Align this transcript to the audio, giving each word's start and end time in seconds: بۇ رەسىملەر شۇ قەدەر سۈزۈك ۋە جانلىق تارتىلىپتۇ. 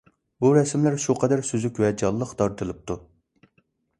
بۇ 0.43 0.49
رەسىملەر 0.53 0.95
شۇ 1.03 1.15
قەدەر 1.23 1.43
سۈزۈك 1.51 1.77
ۋە 1.83 1.91
جانلىق 2.03 2.31
تارتىلىپتۇ. 2.39 2.97